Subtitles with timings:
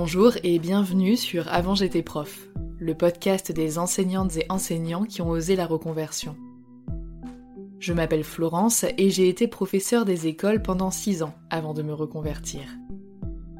[0.00, 2.46] Bonjour et bienvenue sur Avant j'étais prof,
[2.78, 6.36] le podcast des enseignantes et enseignants qui ont osé la reconversion.
[7.80, 11.92] Je m'appelle Florence et j'ai été professeure des écoles pendant 6 ans avant de me
[11.92, 12.60] reconvertir.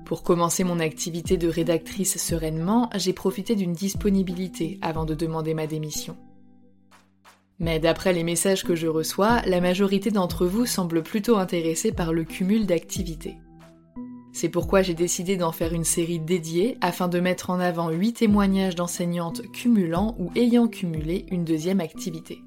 [0.06, 5.66] Pour commencer mon activité de rédactrice sereinement, j'ai profité d'une disponibilité avant de demander ma
[5.66, 6.16] démission.
[7.58, 12.12] Mais d'après les messages que je reçois, la majorité d'entre vous semble plutôt intéressée par
[12.12, 13.38] le cumul d'activités.
[14.32, 18.12] C'est pourquoi j'ai décidé d'en faire une série dédiée afin de mettre en avant 8
[18.14, 22.42] témoignages d'enseignantes cumulant ou ayant cumulé une deuxième activité.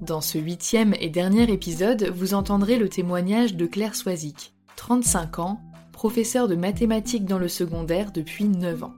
[0.00, 5.60] Dans ce huitième et dernier épisode, vous entendrez le témoignage de Claire Soisic, 35 ans,
[5.92, 8.94] professeure de mathématiques dans le secondaire depuis 9 ans.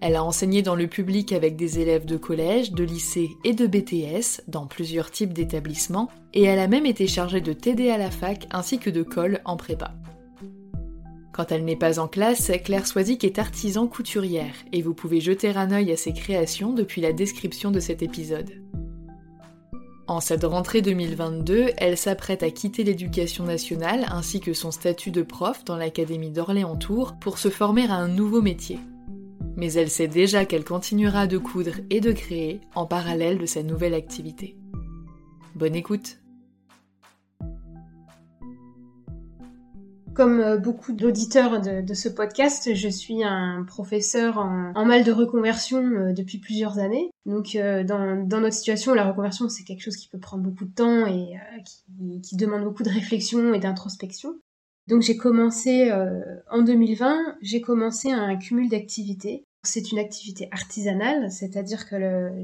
[0.00, 3.66] Elle a enseigné dans le public avec des élèves de collège, de lycée et de
[3.66, 8.10] BTS dans plusieurs types d'établissements, et elle a même été chargée de TD à la
[8.10, 9.94] fac ainsi que de colle en prépa.
[11.32, 15.50] Quand elle n'est pas en classe, Claire Soisic est artisan couturière et vous pouvez jeter
[15.50, 18.50] un œil à ses créations depuis la description de cet épisode.
[20.06, 25.22] En cette rentrée 2022, elle s'apprête à quitter l'éducation nationale ainsi que son statut de
[25.22, 28.78] prof dans l'Académie d'Orléans-Tours pour se former à un nouveau métier.
[29.56, 33.62] Mais elle sait déjà qu'elle continuera de coudre et de créer en parallèle de sa
[33.62, 34.56] nouvelle activité.
[35.54, 36.18] Bonne écoute
[40.14, 45.82] Comme euh, beaucoup d'auditeurs de, ce podcast, je suis un professeur en, mal de reconversion
[45.82, 47.10] euh, depuis plusieurs années.
[47.26, 50.74] Donc euh, dans, notre situation, la reconversion, c'est quelque chose qui peut prendre beaucoup de
[50.74, 51.34] temps et
[52.22, 54.34] qui, demande beaucoup de réflexion et d'introspection.
[54.88, 55.90] Donc j'ai commencé
[56.50, 59.44] en 2020, j'ai commencé un cumul d'activités.
[59.64, 61.96] C'est une activité artisanale, c'est-à-dire que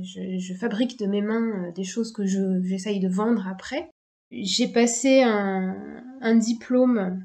[0.02, 3.90] je, fabrique de mes mains des choses que j'essaye de vendre après.
[4.32, 7.24] J'ai passé un diplôme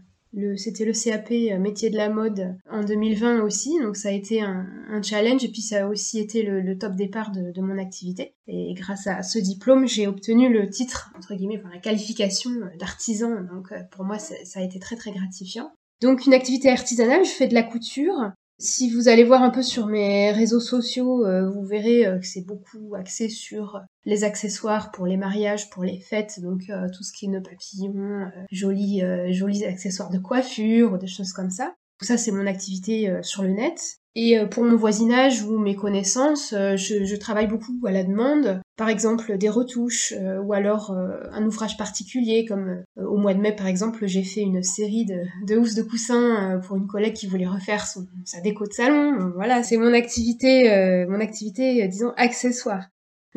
[0.55, 4.41] c'était le CAP euh, métier de la mode en 2020 aussi, donc ça a été
[4.41, 4.65] un,
[5.03, 8.35] challenge et puis ça a aussi été le, top départ de, mon activité.
[8.47, 13.41] Et grâce à ce diplôme, j'ai obtenu le titre, entre guillemets, enfin la qualification d'artisan,
[13.51, 15.71] donc euh, pour moi ça a été très très gratifiant.
[16.01, 19.62] Donc une activité artisanale, je fais de la couture, si vous allez voir un peu
[19.62, 24.92] sur mes réseaux sociaux, euh, vous verrez euh, que c'est beaucoup axé sur les accessoires
[24.92, 29.04] pour les mariages, pour les fêtes, donc euh, tout ce qui est nœuds papillons, jolis,
[29.30, 31.75] jolis accessoires de coiffure, des choses comme ça.
[32.00, 34.00] Tout ça, c'est mon activité sur le net.
[34.19, 38.61] Et pour mon voisinage ou mes connaissances, je, je, travaille beaucoup à la demande.
[38.75, 40.11] Par exemple, des retouches
[40.43, 40.91] ou alors
[41.31, 45.21] un ouvrage particulier, comme au mois de mai, par exemple, j'ai fait une série de,
[45.45, 49.31] de housses de coussins pour une collègue qui voulait refaire son, sa déco de salon.
[49.35, 52.87] voilà, c'est mon activité, mon activité, disons, accessoire.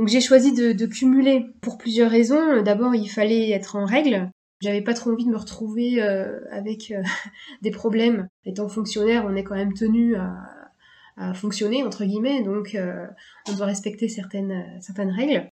[0.00, 2.62] Donc j'ai choisi de, cumuler pour plusieurs raisons.
[2.62, 4.30] D'abord, il fallait être en règle.
[4.62, 7.02] J'avais pas trop envie de me retrouver euh, avec euh,
[7.62, 8.26] des problèmes.
[8.46, 10.32] Étant fonctionnaire, on est quand même tenu à,
[11.34, 13.06] fonctionner entre guillemets, donc euh,
[13.49, 15.49] on doit respecter certaines certaines règles.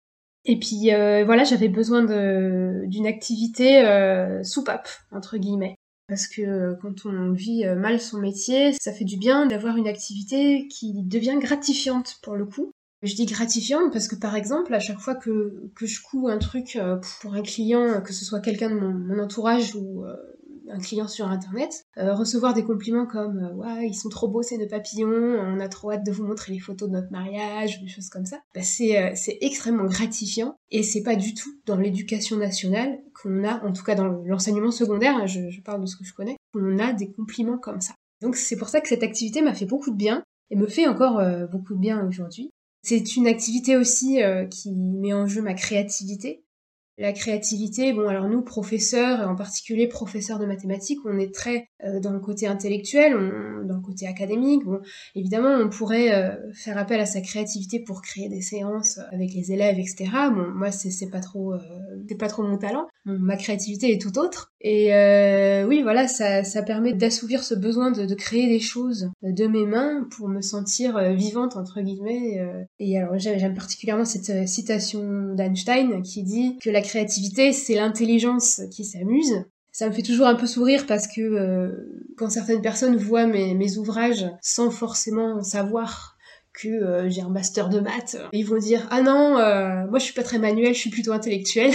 [0.45, 0.91] Et puis
[1.25, 3.83] voilà, j'avais besoin d'une activité
[4.43, 5.75] soupape entre guillemets.
[6.07, 10.67] Parce que quand on vit mal son métier, ça fait du bien d'avoir une activité
[10.67, 12.71] qui devient gratifiante pour le coup.
[13.05, 16.39] Je dis gratifiant parce que par exemple, à chaque fois que, que je couds un
[16.39, 20.15] truc euh, pour un client, que ce soit quelqu'un de mon, entourage ou euh,
[20.69, 24.57] un client sur internet, euh, recevoir des compliments comme ouais ils sont trop beaux ces
[24.57, 27.87] deux papillons, on a trop hâte de vous montrer les photos de notre mariage, des
[27.87, 32.37] choses comme ça, bah, c'est c'est extrêmement gratifiant et c'est pas du tout dans l'éducation
[32.37, 36.03] nationale qu'on a, en tout cas dans l'enseignement secondaire, hein, je, parle de ce que
[36.03, 37.93] je connais, qu'on a des compliments comme ça.
[38.21, 40.87] Donc c'est pour ça que cette activité m'a fait beaucoup de bien et me fait
[40.87, 41.21] encore
[41.51, 42.51] beaucoup de bien aujourd'hui.
[42.85, 46.43] C'est une activité aussi euh, qui met en jeu ma créativité.
[46.97, 51.99] La créativité, bon alors nous professeurs, en particulier professeurs de mathématiques, on est très euh,
[51.99, 53.11] dans le côté intellectuel,
[53.65, 54.63] dans le côté académique.
[54.63, 54.79] Bon,
[55.13, 59.51] évidemment, on pourrait euh, faire appel à sa créativité pour créer des séances avec les
[59.51, 60.05] élèves, etc.
[60.33, 61.53] Bon, moi c'est pas trop,
[62.07, 62.87] c'est pas trop mon talent.
[63.03, 64.53] ma créativité est tout autre.
[64.61, 64.87] Et
[65.67, 69.65] oui, voilà, ça, ça permet d'assouvir ce besoin de, de, créer des choses de mes
[69.65, 72.41] mains pour me sentir vivante entre guillemets.
[72.79, 78.85] Et alors j'aime particulièrement cette citation d'Einstein qui dit que la créativité, c'est l'intelligence qui
[78.85, 79.43] s'amuse.
[79.71, 83.77] Ça me fait toujours un peu sourire parce que euh, quand certaines personnes voient mes,
[83.77, 86.15] ouvrages sans forcément savoir
[86.53, 90.05] que euh, j'ai un master de maths, ils vont dire ah non, euh, moi je
[90.05, 91.73] suis pas très manuel, je suis plutôt intellectuel.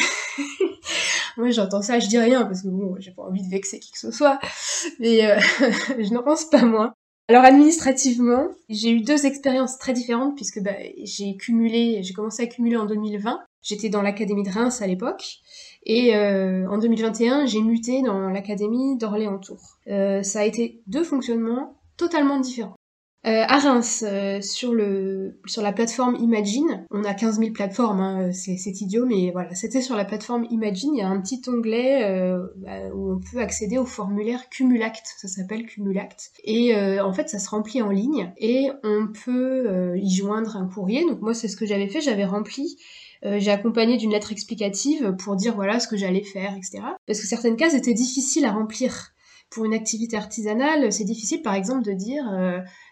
[1.36, 3.92] moi j'entends ça, je dis rien parce que bon, j'ai pas envie de vexer qui
[3.92, 4.38] que ce soit,
[4.98, 5.20] mais
[5.98, 6.94] je n'en pense pas moins.
[7.28, 10.74] Alors administrativement, j'ai eu deux expériences très différentes puisque bah,
[11.04, 13.40] j'ai cumulé, j'ai commencé à cumuler en 2020.
[13.62, 15.38] J'étais dans l'académie de Reims à l'époque
[15.84, 19.78] et euh, en 2021 j'ai muté dans l'académie d'Orléans-Tours.
[19.88, 22.76] Euh, ça a été deux fonctionnements totalement différents.
[23.26, 28.00] Euh, à Reims, euh, sur, le, sur la plateforme Imagine, on a 15 000 plateformes,
[28.00, 31.42] hein, c'est, idiot, mais voilà, c'était sur la plateforme Imagine, il y a un petit
[31.46, 37.12] onglet euh, bah, où on peut accéder au formulaire Cumulact, ça s'appelle Cumulact, et en
[37.12, 41.34] fait ça se remplit en ligne, et on peut y joindre un courrier, donc moi
[41.34, 42.78] c'est ce que j'avais fait, j'avais rempli
[43.22, 46.82] j'ai accompagné d'une lettre explicative pour dire voilà ce que j'allais faire, etc.
[47.06, 49.12] Parce que certaines cases étaient difficiles à remplir.
[49.50, 52.24] Pour une activité artisanale, c'est difficile par exemple de dire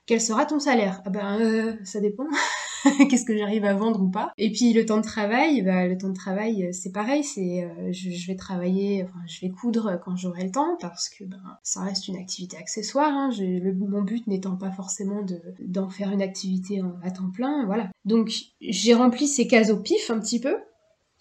[0.09, 1.03] quel sera ton salaire?
[1.05, 2.25] Ah ben, euh, ça dépend.
[3.11, 5.97] Qu'est-ce que j'arrive à vendre ou pas Et puis le temps de travail, bah, le
[5.97, 7.25] temps de travail, euh, c'est pareil.
[7.25, 11.25] C'est, euh, je, vais travailler, enfin, je vais coudre quand j'aurai le temps parce que
[11.25, 13.13] ben, ça reste une activité accessoire.
[13.13, 13.31] Hein.
[13.39, 17.89] le, mon but n'étant pas forcément de d'en faire une activité à temps plein, voilà.
[18.05, 20.57] Donc j'ai rempli ces cases au pif un petit peu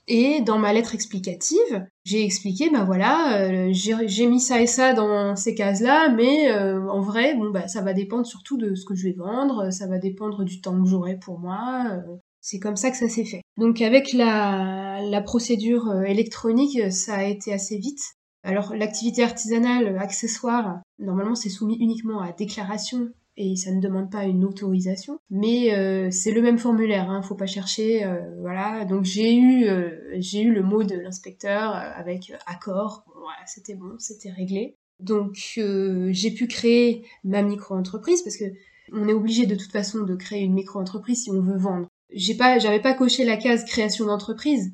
[0.08, 4.94] et dans ma lettre explicative, j'ai expliqué, ben voilà, euh, j'ai mis ça et ça
[4.94, 8.86] dans ces cases-là, mais euh, en vrai, bon bah ça va dépendre surtout de ce
[8.86, 11.86] que je vais vendre, ça va dépendre du temps que j'aurai pour moi.
[11.92, 13.42] Euh, c'est comme ça que ça s'est fait.
[13.58, 18.00] Donc avec la, la procédure électronique, ça a été assez vite.
[18.44, 24.26] Alors l'activité artisanale, accessoire, normalement c'est soumis uniquement à déclaration et ça ne demande pas
[24.26, 25.20] une autorisation.
[25.30, 28.84] Mais euh, c'est le même formulaire, hein, faut pas chercher, euh, voilà.
[28.86, 33.06] Donc j'ai eu euh, j'ai eu le mot de l'inspecteur avec accord.
[33.46, 34.76] c'était bon, c'était réglé.
[35.00, 38.46] Donc j'ai pu créer ma micro-entreprise parce que
[38.92, 41.88] on est obligé de toute façon de créer une micro-entreprise si on veut vendre.
[42.12, 44.72] J'ai pas, j'avais pas coché la case création d'entreprise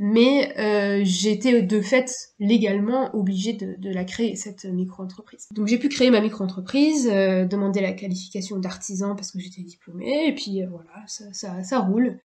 [0.00, 5.48] mais euh, j'étais de fait légalement obligée de, de la créer, cette micro-entreprise.
[5.52, 10.28] Donc j'ai pu créer ma micro-entreprise, euh, demander la qualification d'artisan parce que j'étais diplômée,
[10.28, 12.20] et puis euh, voilà, ça, ça, ça, roule.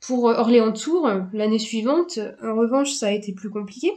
[0.00, 3.90] Pour Orléans Tours, l'année suivante, en revanche, ça a été plus compliqué,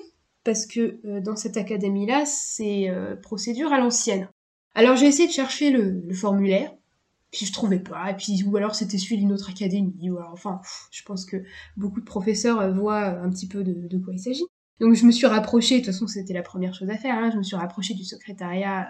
[0.43, 2.89] parce que dans cette académie-là, c'est
[3.21, 4.27] procédure à l'ancienne.
[4.73, 6.73] Alors j'ai essayé de chercher le, le formulaire,
[7.31, 10.33] puis je trouvais pas, et puis ou alors c'était celui d'une autre académie, ou alors
[10.33, 10.61] enfin,
[10.91, 11.37] je pense que
[11.77, 14.45] beaucoup de professeurs euh, voient un petit peu de, quoi il s'agit.
[14.79, 17.29] Donc je me suis rapprochée, de toute façon c'était la première chose à faire, hein,
[17.31, 18.89] je me suis rapprochée du secrétariat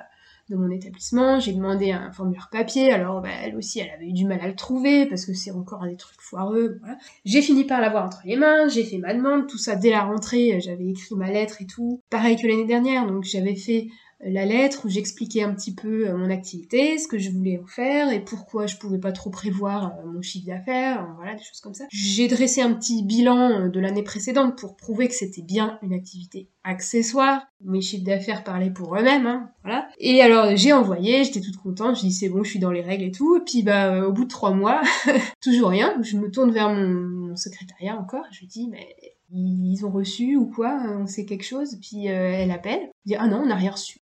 [0.50, 4.14] de mon établissement, j'ai demandé un formulaire papier, alors bah, elle aussi elle avait eu
[4.14, 6.98] du mal à le trouver parce que c'est encore des trucs foireux, voilà.
[7.26, 10.04] J'ai fini par l'avoir entre les mains, j'ai fait ma demande, tout ça dès la
[10.04, 13.88] rentrée, j'avais écrit ma lettre et tout, pareil que l'année dernière, donc j'avais fait
[14.24, 17.66] la lettre où j'expliquais un petit peu euh, mon activité, ce que je voulais en
[17.66, 21.44] faire et pourquoi je pouvais pas trop prévoir euh, mon chiffre d'affaires, euh, voilà, des
[21.44, 21.86] choses comme ça.
[21.92, 26.50] J'ai dressé un petit bilan de l'année précédente pour prouver que c'était bien une activité
[26.64, 27.42] accessoire.
[27.64, 29.88] Mes chiffres d'affaires parlaient pour eux-mêmes, hein, voilà.
[30.00, 32.82] Et alors j'ai envoyé, j'étais toute contente, je dis c'est bon, je suis dans les
[32.82, 33.38] règles et tout.
[33.38, 34.82] Et puis bah au bout de trois mois,
[35.42, 36.00] toujours rien.
[36.04, 38.26] Je me tourne vers mon, secrétariat encore.
[38.32, 38.88] Je lui dis, mais
[39.32, 41.78] ils ont reçu ou quoi On sait quelque chose?
[41.82, 42.82] Puis elle appelle.
[42.82, 44.01] Elle dit, ah non, on n'a rien reçu.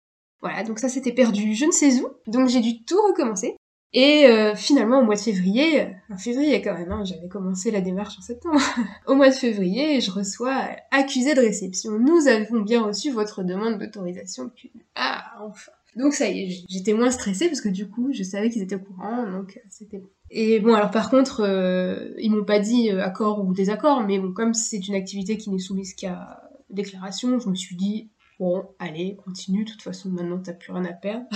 [0.43, 2.09] Voilà, donc ça s'était perdu je ne sais où.
[2.27, 3.57] Donc j'ai dû tout recommencer.
[3.95, 7.83] Et euh, finalement, au mois de février, en février quand même, hein, j'avais commencé la
[7.83, 8.59] démarche en septembre.
[9.07, 11.99] au mois de février, je reçois accusé de réception.
[11.99, 14.51] Nous avons bien reçu votre demande d'autorisation
[14.95, 15.73] Ah, enfin.
[15.95, 18.77] Donc ça y est, j'étais moins stressée parce que du coup, je savais qu'ils étaient
[18.77, 20.09] au courant, donc euh, c'était bon.
[20.31, 24.33] Et bon, alors par contre, euh, ils m'ont pas dit accord ou désaccord, mais bon,
[24.33, 28.09] comme c'est une activité qui n'est soumise qu'à déclaration, je me suis dit,
[28.43, 31.27] bon, allez, continue, de toute façon, maintenant t'as plus rien à perdre.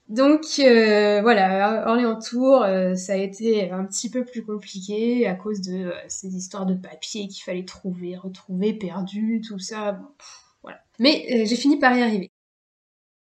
[0.09, 5.35] Donc euh, voilà, Orléans Tour, euh, ça a été un petit peu plus compliqué à
[5.35, 9.99] cause de euh, ces histoires de papier qu'il fallait trouver, retrouver, perdu, tout ça.
[10.63, 10.79] voilà.
[10.97, 12.31] Mais j'ai fini par y arriver.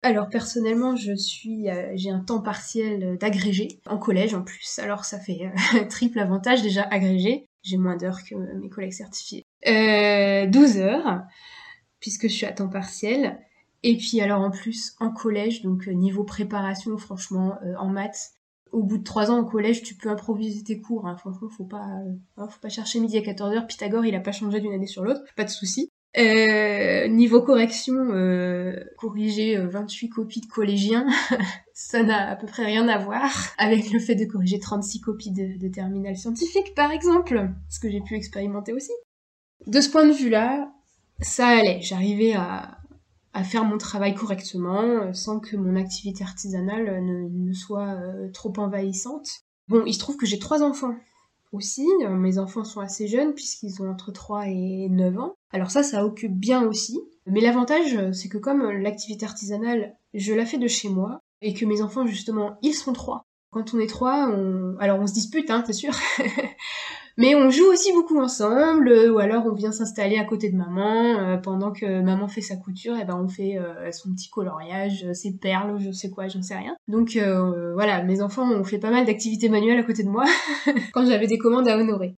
[0.03, 4.79] Alors personnellement, je suis, j'ai un temps partiel d'agrégé en collège en plus.
[4.79, 5.53] Alors ça fait
[5.91, 7.49] triple avantage déjà agrégé.
[7.63, 9.45] J'ai moins d'heures que mes collègues certifiés.
[9.67, 11.23] 12 heures
[12.01, 13.39] puisque je suis à temps partiel.
[13.83, 18.33] Et puis alors en plus en collège, donc euh, niveau préparation, franchement, euh, en maths,
[18.73, 21.07] au bout de trois ans au collège, tu peux improviser tes cours.
[21.07, 21.17] Hein.
[21.17, 21.87] Franchement, faut pas,
[22.39, 23.67] euh, faut pas chercher midi à 14h.
[23.67, 25.91] Pythagore, il a pas changé d'une année sur l'autre, pas de souci.
[26.17, 27.95] niveau correction,
[28.99, 31.07] corriger 28 copies de collégiens,
[31.73, 35.33] ça n'a à peu près rien à voir avec le fait de corriger 36 copies
[35.33, 38.93] de, de terminale scientifique, par exemple, ce que j'ai pu expérimenter aussi.
[39.67, 40.71] De ce point de vue-là,
[41.21, 41.81] ça allait.
[41.81, 42.77] J'arrivais à,
[43.45, 48.53] faire mon travail correctement euh, sans que mon activité artisanale euh, ne, soit euh, trop
[48.59, 49.29] envahissante.
[49.69, 50.95] Bon, il se trouve que j'ai trois enfants
[51.53, 51.87] aussi.
[52.09, 55.35] Mes enfants sont assez jeunes puisqu'ils ont entre 3 et 9 ans.
[55.53, 57.01] Alors ça, ça occupe bien aussi.
[57.27, 61.65] Mais l'avantage, c'est que comme l'activité artisanale, je la fais de chez moi et que
[61.65, 63.25] mes enfants, justement, ils sont trois.
[63.51, 64.77] Quand on est trois, on...
[64.79, 65.93] alors on se dispute, hein, c'est sûr.
[67.17, 70.57] Mais on joue aussi beaucoup ensemble, euh, ou alors on vient s'installer à côté de
[70.57, 74.31] maman euh, pendant que maman fait sa couture, et ben on fait euh, son petit
[74.31, 76.75] coloriage, ses perles, je sais quoi, j'en sais rien.
[76.89, 77.19] Donc
[77.75, 80.25] voilà, mes enfants ont fait pas mal d'activités manuelles à côté de moi
[80.95, 82.15] quand j'avais des commandes à honorer.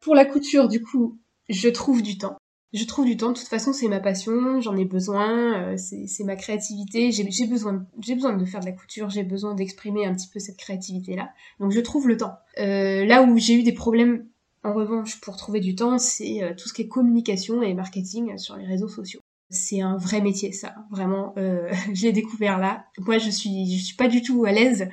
[0.00, 2.36] Pour la couture, du coup, je trouve du temps
[2.72, 3.32] je trouve du temps.
[3.32, 7.10] De toute façon, c'est ma passion, j'en ai besoin, euh, c'est ma créativité.
[7.12, 11.30] J'ai besoin, de faire de la couture, j'ai besoin d'exprimer un petit peu cette créativité-là.
[11.60, 12.34] Donc, je trouve le temps.
[12.58, 14.26] Euh, là où j'ai eu des problèmes,
[14.64, 18.36] en revanche, pour trouver du temps, c'est euh, tout ce qui est communication et marketing
[18.36, 19.20] sur les réseaux sociaux.
[19.50, 20.74] C'est un vrai métier, ça.
[20.90, 21.34] Vraiment,
[21.94, 22.84] je l'ai découvert là.
[22.98, 24.90] Moi, je suis, je suis pas du tout à l'aise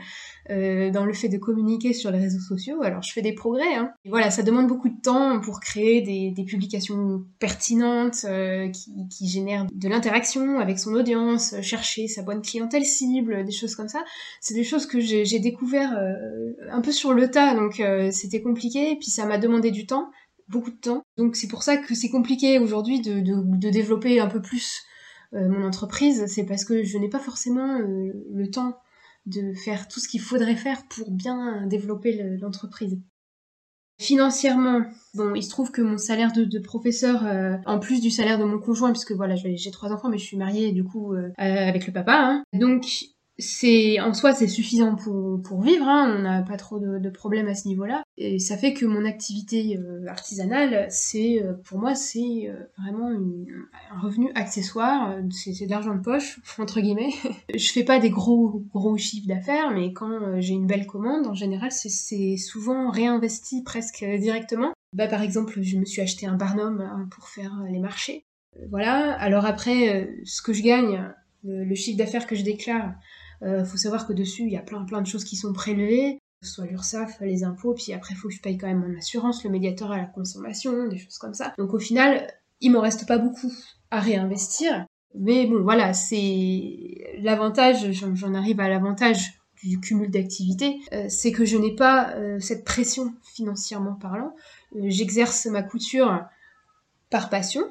[0.49, 2.83] euh, dans le fait de communiquer sur les réseaux sociaux.
[2.83, 3.75] Alors, je fais des progrès.
[3.75, 3.91] Hein.
[4.03, 9.07] Et voilà, ça demande beaucoup de temps pour créer des, des publications pertinentes euh, qui,
[9.09, 13.87] qui, génèrent de l'interaction avec son audience, chercher sa bonne clientèle cible, des choses comme
[13.87, 14.03] ça.
[14.39, 18.41] C'est des choses que j'ai découvert euh, un peu sur le tas, donc euh, c'était
[18.41, 18.95] compliqué.
[18.95, 20.09] Puis, ça m'a demandé du temps
[20.47, 21.03] beaucoup de temps.
[21.17, 24.83] Donc c'est pour ça que c'est compliqué aujourd'hui de, de, développer un peu plus
[25.33, 26.25] euh, mon entreprise.
[26.27, 28.77] C'est parce que je n'ai pas forcément le temps
[29.25, 32.99] de faire tout ce qu'il faudrait faire pour bien développer l'entreprise.
[33.97, 34.81] Financièrement,
[35.13, 38.43] bon, il se trouve que mon salaire de, professeur, euh, en plus du salaire de
[38.43, 41.93] mon conjoint, puisque voilà, j'ai trois enfants, mais je suis mariée du coup avec le
[41.93, 42.43] papa, hein.
[42.53, 42.85] donc
[43.37, 47.09] c'est en soi c'est suffisant pour, pour vivre, hein, on n'a pas trop de, de
[47.09, 48.03] problèmes à ce niveau-là.
[48.17, 53.09] Et ça fait que mon activité euh, artisanale, c'est euh, pour moi c'est euh, vraiment
[53.09, 57.11] un revenu accessoire, c'est de l'argent de poche entre guillemets.
[57.53, 61.33] je fais pas des gros gros chiffres d'affaires, mais quand j'ai une belle commande, en
[61.33, 64.71] général c'est souvent réinvesti presque directement.
[64.93, 68.23] Bah par exemple, je me suis acheté un barnum hein, pour faire les marchés.
[68.69, 69.13] Voilà.
[69.19, 71.13] Alors après, ce que je gagne,
[71.43, 72.93] le chiffre d'affaires que je déclare
[73.43, 76.19] euh, faut savoir que dessus, il y a plein plein de choses qui sont prélevées,
[76.41, 79.43] soit l'URSSAF, les impôts, puis après, il faut que je paye quand même mon assurance,
[79.43, 81.53] le médiateur à la consommation, des choses comme ça.
[81.57, 83.51] Donc au final, il m'en reste pas beaucoup
[83.91, 84.85] à réinvestir.
[85.17, 91.45] Mais bon, voilà, c'est l'avantage, j'en arrive à l'avantage du cumul d'activités, euh, c'est que
[91.45, 94.35] je n'ai pas euh, cette pression financièrement parlant.
[94.75, 96.21] J'exerce ma couture
[97.09, 97.63] par passion,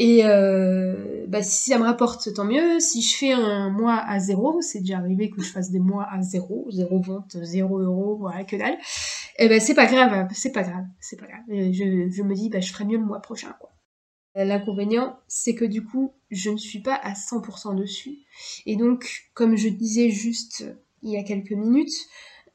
[0.00, 2.78] et euh, bah, si ça me rapporte, tant mieux.
[2.78, 6.06] Si je fais un mois à zéro, c'est déjà arrivé que je fasse des mois
[6.08, 8.78] à zéro, zéro vente, zéro euro, voilà, que dalle.
[9.40, 11.42] Et eh ben c'est pas grave, c'est pas grave, c'est pas grave.
[11.48, 13.70] Je, je me dis, bah, je ferai mieux le mois prochain, quoi.
[14.36, 18.18] L'inconvénient, c'est que du coup, je ne suis pas à 100% dessus.
[18.66, 20.64] Et donc, comme je disais juste
[21.02, 22.06] il y a quelques minutes,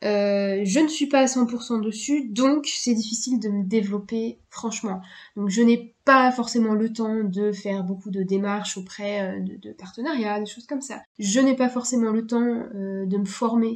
[0.04, 5.02] euh, je ne suis pas à 100% dessus, donc c'est difficile de me développer franchement.
[5.38, 9.72] Donc je n'ai pas forcément le temps de faire beaucoup de démarches auprès euh, de,
[9.72, 11.02] partenariats, des choses comme ça.
[11.20, 13.76] Je n'ai pas forcément le temps euh, de me former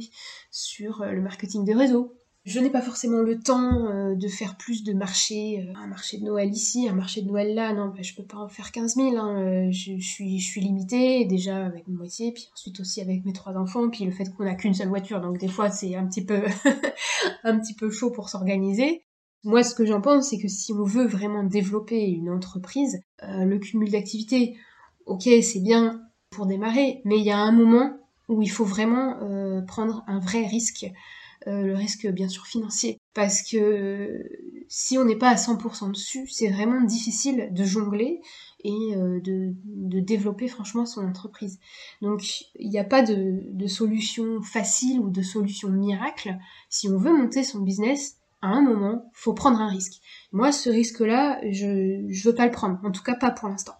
[0.50, 2.17] sur le marketing des réseaux.
[2.48, 6.16] Je n'ai pas forcément le temps euh, de faire plus de marchés, euh, un marché
[6.16, 8.72] de Noël ici, un marché de Noël là, non, bah, je peux pas en faire
[8.72, 13.22] 15 000, hein, euh, je, suis, limitée déjà avec mon moitié, puis ensuite aussi avec
[13.26, 15.94] mes trois enfants, puis le fait qu'on n'a qu'une seule voiture, donc des fois c'est
[15.94, 16.40] un petit peu,
[17.44, 19.04] un petit peu chaud pour s'organiser.
[19.44, 23.58] Moi, ce que j'en pense, c'est que si on veut vraiment développer une entreprise, le
[23.58, 24.56] cumul d'activités,
[25.04, 26.00] ok, c'est bien
[26.30, 27.92] pour démarrer, mais il y a un moment
[28.28, 29.16] où il faut vraiment
[29.66, 30.90] prendre un vrai risque.
[31.46, 32.98] Euh, le risque bien sûr financier.
[33.14, 34.28] Parce que
[34.68, 38.20] si on n'est pas à 100% dessus, c'est vraiment difficile de jongler
[38.64, 39.54] et euh, de,
[40.00, 41.58] développer franchement son entreprise.
[42.02, 46.36] Donc il n'y a pas de, solution facile ou de solution miracle.
[46.68, 50.00] Si on veut monter son business, à un moment, faut prendre un risque.
[50.32, 52.78] Moi, ce risque-là, je ne veux pas le prendre.
[52.84, 53.74] En tout cas, pas pour l'instant.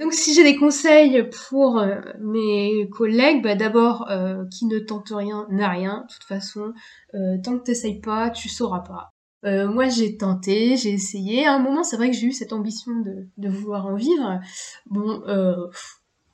[0.00, 5.12] Donc si j'ai des conseils pour euh, mes collègues, bah d'abord euh, qui ne tente
[5.14, 6.06] rien n'a rien.
[6.08, 6.72] De toute façon,
[7.14, 9.12] euh, tant que t'essayes pas, tu sauras pas.
[9.42, 11.46] moi j'ai tenté, j'ai essayé.
[11.46, 14.40] À un moment, c'est vrai que j'ai eu cette ambition de, de vouloir en vivre.
[14.86, 15.22] Bon,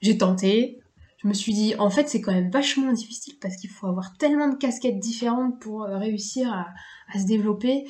[0.01, 0.79] j'ai tenté.
[1.19, 4.17] Je me suis dit, en fait, c'est quand même vachement difficile parce qu'il faut avoir
[4.17, 6.67] tellement de casquettes différentes pour réussir à,
[7.13, 7.85] à, se développer.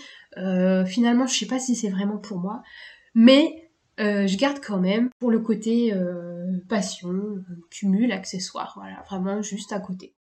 [0.86, 2.62] finalement, je sais pas si c'est vraiment pour moi.
[3.14, 3.65] Mais
[3.98, 7.14] euh, je garde quand même pour le côté euh, passion,
[7.70, 10.14] cumul, accessoire, voilà, vraiment juste à côté.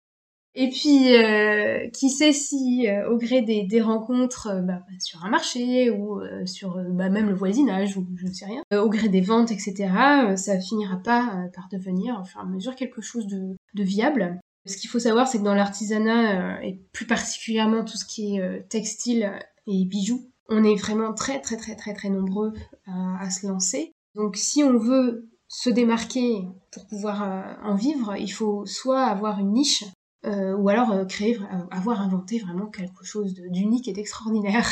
[0.55, 5.89] Et puis, euh, qui sait si au gré des, des rencontres bah, sur un marché
[5.89, 9.51] ou sur bah, même le voisinage ou je ne sais rien, au gré des ventes,
[9.51, 9.89] etc.,
[10.37, 14.41] ça finira pas par devenir au fur et à mesure quelque chose de, de viable.
[14.67, 18.69] Ce qu'il faut savoir, c'est que dans l'artisanat, et plus particulièrement tout ce qui est
[18.69, 19.33] textile
[19.67, 22.53] et bijoux, on est vraiment très très très très très nombreux
[22.87, 23.93] à, se lancer.
[24.15, 29.39] Donc si on veut se démarquer pour pouvoir euh, en vivre, il faut soit avoir
[29.39, 29.85] une niche,
[30.25, 31.39] euh, ou alors euh, créer,
[31.71, 34.69] avoir inventé vraiment quelque chose d'unique et d'extraordinaire.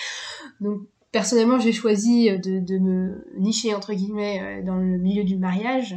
[0.60, 0.80] Donc
[1.12, 5.96] personnellement, j'ai choisi de, me nicher entre guillemets dans le milieu du mariage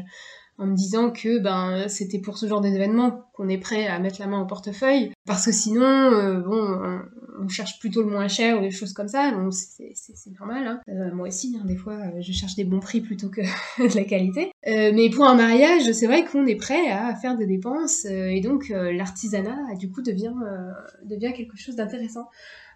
[0.59, 4.19] en me disant que ben c'était pour ce genre d'événement qu'on est prêt à mettre
[4.19, 6.99] la main au portefeuille parce que sinon euh, bon
[7.39, 9.93] on, cherche plutôt le moins cher ou des choses comme ça bon c'est
[10.39, 10.81] normal hein.
[10.89, 13.41] Euh, moi aussi hein, des fois euh, je cherche des bons prix plutôt que
[13.79, 17.47] de la qualité mais pour un mariage c'est vrai qu'on est prêt à faire des
[17.47, 20.33] dépenses et donc l'artisanat du coup devient
[21.03, 22.27] devient quelque chose d'intéressant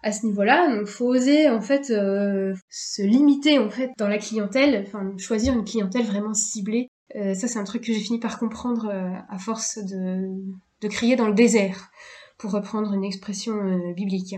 [0.02, 0.76] à ce niveau-là.
[0.76, 5.64] Donc, faut oser en fait se limiter en fait dans la clientèle, enfin choisir une
[5.64, 9.38] clientèle vraiment ciblée euh, ça, c'est un truc que j'ai fini par comprendre euh, à
[9.38, 11.90] force de, crier dans le désert,
[12.36, 14.36] pour reprendre une expression euh, biblique.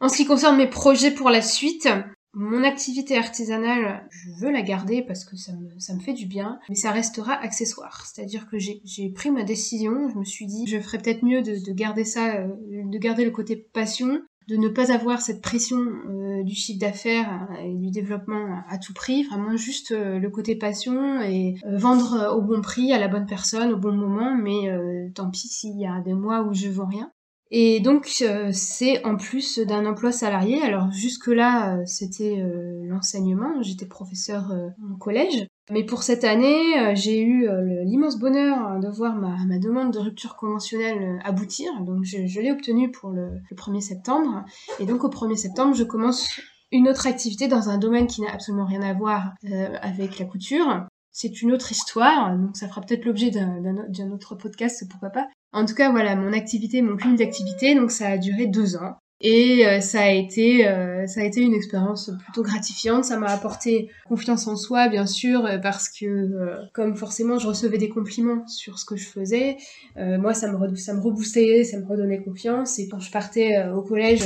[0.00, 1.88] En ce qui concerne mes projets pour la suite,
[2.34, 6.26] mon activité artisanale, je veux la garder parce que ça me, ça me fait du
[6.26, 8.06] bien, mais ça restera accessoire.
[8.06, 11.56] C'est-à-dire que j'ai pris ma décision, je me suis dit, je ferais peut-être mieux de,
[11.64, 16.42] de, garder ça, de garder le côté passion, de ne pas avoir cette pression euh,
[16.42, 21.20] du chiffre d'affaires et du développement à tout prix, vraiment juste euh, le côté passion
[21.20, 24.70] et euh, vendre au bon prix à la bonne personne au bon moment, mais
[25.14, 27.10] tant pis s'il y a des mois où je vends rien.
[27.50, 28.06] Et donc
[28.52, 30.62] c'est en plus d'un emploi salarié.
[30.62, 32.44] Alors jusque là c'était
[32.84, 38.80] l'enseignement, j'étais professeur en collège, mais pour cette année, euh, j'ai eu euh, l'immense bonheur
[38.80, 41.70] de voir ma, ma, demande de rupture conventionnelle euh, aboutir.
[41.82, 44.44] Donc je, je l'ai obtenue pour le, le, 1er septembre.
[44.80, 46.40] Et donc au 1er septembre, je commence
[46.72, 49.32] une autre activité dans un domaine qui n'a absolument rien à voir
[49.80, 50.86] avec la couture.
[51.12, 55.28] C'est une autre histoire, donc ça fera peut-être l'objet d'un autre podcast, pourquoi pas.
[55.52, 58.98] En tout cas, voilà, mon activité, mon cumul d'activité, donc ça a duré deux ans.
[59.20, 63.04] Et euh, ça a été euh, ça a été une expérience plutôt gratifiante.
[63.04, 67.78] Ça m'a apporté confiance en soi, bien sûr, euh, parce que comme forcément je recevais
[67.78, 69.56] des compliments sur ce que je faisais,
[69.96, 72.78] moi ça me ça me reboostait, ça me redonnait confiance.
[72.78, 74.22] Et quand je partais au collège,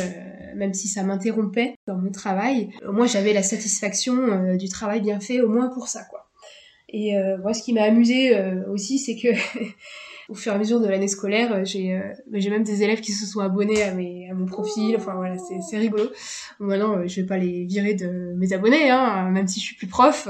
[0.57, 5.41] même si ça m'interrompait dans mon travail, moi j'avais la satisfaction du travail bien fait,
[5.41, 6.29] au moins pour ça, quoi.
[6.91, 8.37] Et moi, ce qui m'a amusé
[8.69, 9.29] aussi, c'est que
[10.29, 12.83] au fur et à mesure de l'année scolaire, euh, j'ai euh, bah, j'ai même des
[12.83, 14.97] élèves qui se sont abonnés à mes à mon profil.
[14.97, 16.05] Enfin voilà, c'est rigolo.
[16.59, 19.77] maintenant, euh, je vais pas les virer de mes abonnés, hein, même si je suis
[19.77, 20.29] plus prof.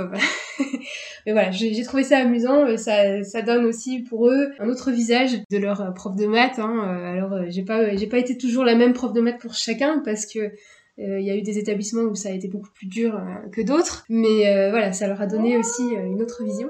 [1.27, 2.77] Mais voilà, j'ai trouvé ça amusant.
[2.77, 6.59] Ça ça donne aussi pour eux un autre visage de leur prof de maths.
[6.59, 6.81] Hein.
[7.15, 10.53] Alors j'ai pas pas été toujours la même prof de maths pour chacun parce que
[10.99, 13.19] il y a eu des établissements où ça a été beaucoup plus dur
[13.51, 16.69] que d'autres, mais voilà, ça leur a donné aussi une autre vision.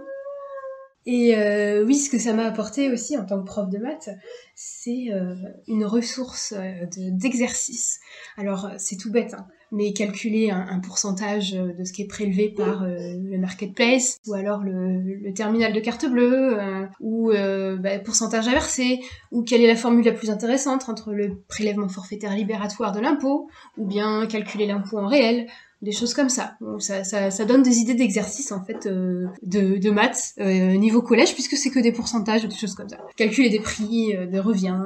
[1.05, 4.11] Et euh, oui, ce que ça m'a apporté aussi en tant que prof de maths,
[4.55, 5.35] c'est euh,
[5.67, 7.99] une ressource euh, d'exercice.
[8.37, 9.47] Alors c'est tout bête, hein.
[9.73, 15.33] mais calculer un, pourcentage de ce qui est prélevé par le marketplace, ou alors le,
[15.35, 16.57] terminal de carte bleue,
[17.01, 17.33] ou
[17.81, 19.01] bah, pourcentage à verser,
[19.33, 23.49] ou quelle est la formule la plus intéressante entre le prélèvement forfaitaire libératoire de l'impôt,
[23.77, 25.49] ou bien calculer l'impôt en réel
[25.83, 26.57] des choses comme ça.
[26.79, 31.03] ça, ça, ça, donne des idées d'exercice en fait euh, de, de maths euh, niveau
[31.03, 32.99] collège puisque c'est que des pourcentages ou des choses comme ça.
[33.17, 34.81] Calculer des prix, euh, des reviens.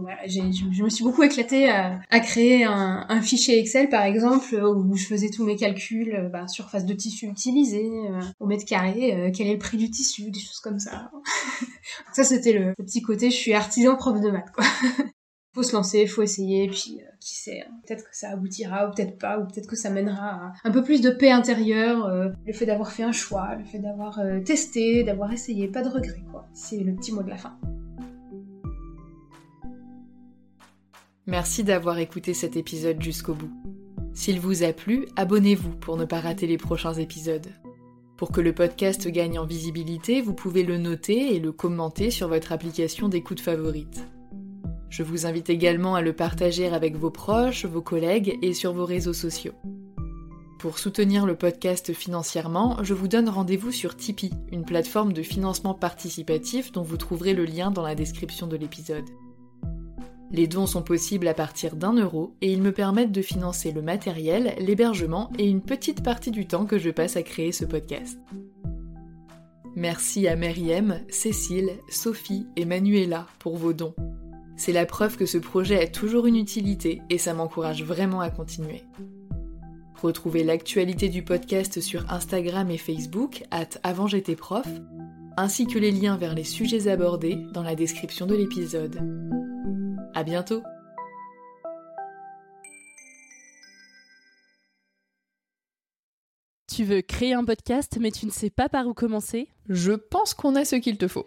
[0.00, 4.54] voilà, je, me suis beaucoup éclatée à, à créer un, un, fichier Excel par exemple
[4.54, 7.90] où je faisais tous mes calculs, bah, surface de tissu utilisé,
[8.40, 11.10] au mètre carré, quel est le prix du tissu, des choses comme ça.
[12.14, 14.64] ça c'était le, le, petit côté, je suis artisan prof de maths quoi.
[15.54, 17.72] faut se lancer, faut essayer, puis euh, qui sait, hein.
[17.86, 20.82] peut-être que ça aboutira ou peut-être pas, ou peut-être que ça mènera à un peu
[20.82, 24.40] plus de paix intérieure, euh, le fait d'avoir fait un choix, le fait d'avoir euh,
[24.40, 26.48] testé, d'avoir essayé, pas de regret quoi.
[26.54, 27.56] C'est le petit mot de la fin.
[31.26, 33.52] Merci d'avoir écouté cet épisode jusqu'au bout.
[34.14, 37.46] S'il vous a plu, abonnez-vous pour ne pas rater les prochains épisodes.
[38.16, 42.28] Pour que le podcast gagne en visibilité, vous pouvez le noter et le commenter sur
[42.28, 44.04] votre application d'écoute favorite.
[44.92, 48.84] Je vous invite également à le partager avec vos proches, vos collègues et sur vos
[48.84, 49.54] réseaux sociaux.
[50.58, 55.72] Pour soutenir le podcast financièrement, je vous donne rendez-vous sur Tipeee, une plateforme de financement
[55.72, 59.08] participatif dont vous trouverez le lien dans la description de l'épisode.
[60.30, 63.80] Les dons sont possibles à partir d'un euro et ils me permettent de financer le
[63.80, 68.18] matériel, l'hébergement et une petite partie du temps que je passe à créer ce podcast.
[69.74, 73.94] Merci à Meriem, Cécile, Sophie et Manuela pour vos dons.
[74.56, 78.30] C'est la preuve que ce projet a toujours une utilité et ça m'encourage vraiment à
[78.30, 78.84] continuer.
[80.00, 84.66] Retrouvez l'actualité du podcast sur Instagram et Facebook, at avant j'étais prof,
[85.36, 89.00] ainsi que les liens vers les sujets abordés dans la description de l'épisode.
[90.14, 90.62] À bientôt!
[96.74, 99.48] Tu veux créer un podcast mais tu ne sais pas par où commencer?
[99.68, 101.26] Je pense qu'on a ce qu'il te faut.